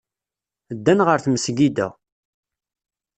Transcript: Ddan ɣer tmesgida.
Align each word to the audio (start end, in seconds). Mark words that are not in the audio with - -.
Ddan 0.75 0.99
ɣer 1.07 1.19
tmesgida. 1.21 1.87